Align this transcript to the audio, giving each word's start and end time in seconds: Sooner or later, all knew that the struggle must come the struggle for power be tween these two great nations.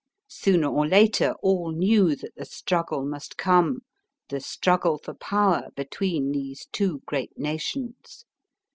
Sooner 0.31 0.65
or 0.67 0.87
later, 0.87 1.35
all 1.43 1.71
knew 1.73 2.15
that 2.15 2.33
the 2.35 2.43
struggle 2.45 3.05
must 3.05 3.37
come 3.37 3.81
the 4.29 4.39
struggle 4.39 4.97
for 4.97 5.13
power 5.13 5.67
be 5.75 5.85
tween 5.85 6.31
these 6.31 6.65
two 6.71 7.03
great 7.05 7.37
nations. 7.37 8.25